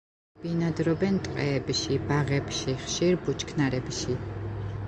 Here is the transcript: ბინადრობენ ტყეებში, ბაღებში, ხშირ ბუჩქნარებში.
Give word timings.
ბინადრობენ 0.43 1.19
ტყეებში, 1.27 1.99
ბაღებში, 2.07 2.75
ხშირ 2.87 3.23
ბუჩქნარებში. 3.27 4.19